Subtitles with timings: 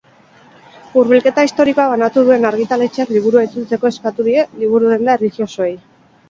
[1.01, 5.71] Hurbilketa historikoa, banatu duen argitaletxeak liburua itzultzeko eskatu die liburudenda erlijiosoei.